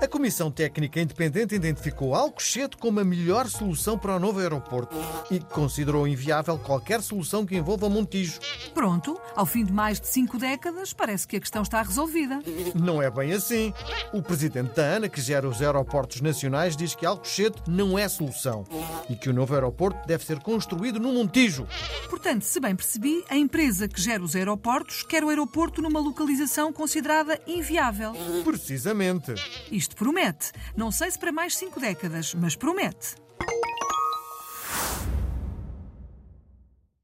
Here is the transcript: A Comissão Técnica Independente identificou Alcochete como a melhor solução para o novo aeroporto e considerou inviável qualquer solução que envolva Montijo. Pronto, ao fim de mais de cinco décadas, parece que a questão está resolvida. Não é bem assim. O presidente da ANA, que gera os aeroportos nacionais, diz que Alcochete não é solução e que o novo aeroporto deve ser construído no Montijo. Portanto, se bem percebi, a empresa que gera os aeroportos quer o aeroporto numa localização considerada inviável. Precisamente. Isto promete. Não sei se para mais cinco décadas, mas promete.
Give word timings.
A 0.00 0.06
Comissão 0.06 0.50
Técnica 0.50 1.00
Independente 1.00 1.54
identificou 1.54 2.14
Alcochete 2.14 2.76
como 2.76 3.00
a 3.00 3.04
melhor 3.04 3.48
solução 3.48 3.98
para 3.98 4.16
o 4.16 4.20
novo 4.20 4.40
aeroporto 4.40 4.94
e 5.30 5.40
considerou 5.40 6.06
inviável 6.06 6.58
qualquer 6.58 7.00
solução 7.00 7.46
que 7.46 7.56
envolva 7.56 7.88
Montijo. 7.88 8.38
Pronto, 8.74 9.18
ao 9.34 9.46
fim 9.46 9.64
de 9.64 9.72
mais 9.72 9.98
de 9.98 10.06
cinco 10.06 10.38
décadas, 10.38 10.92
parece 10.92 11.26
que 11.26 11.36
a 11.36 11.40
questão 11.40 11.62
está 11.62 11.80
resolvida. 11.80 12.40
Não 12.74 13.00
é 13.00 13.10
bem 13.10 13.32
assim. 13.32 13.72
O 14.12 14.22
presidente 14.22 14.74
da 14.74 14.96
ANA, 14.96 15.08
que 15.08 15.20
gera 15.20 15.48
os 15.48 15.62
aeroportos 15.62 16.20
nacionais, 16.20 16.76
diz 16.76 16.94
que 16.94 17.06
Alcochete 17.06 17.62
não 17.66 17.98
é 17.98 18.06
solução 18.06 18.64
e 19.08 19.16
que 19.16 19.28
o 19.28 19.32
novo 19.32 19.54
aeroporto 19.54 20.06
deve 20.06 20.24
ser 20.24 20.40
construído 20.40 20.98
no 20.98 21.12
Montijo. 21.12 21.66
Portanto, 22.08 22.42
se 22.42 22.60
bem 22.60 22.74
percebi, 22.74 23.24
a 23.28 23.36
empresa 23.36 23.88
que 23.88 24.00
gera 24.00 24.22
os 24.22 24.34
aeroportos 24.34 25.02
quer 25.02 25.24
o 25.24 25.28
aeroporto 25.28 25.80
numa 25.80 26.00
localização 26.00 26.72
considerada 26.72 27.40
inviável. 27.46 28.12
Precisamente. 28.44 29.34
Isto 29.70 29.96
promete. 29.96 30.52
Não 30.76 30.90
sei 30.90 31.10
se 31.10 31.18
para 31.18 31.32
mais 31.32 31.56
cinco 31.56 31.80
décadas, 31.80 32.34
mas 32.34 32.56
promete. 32.56 33.16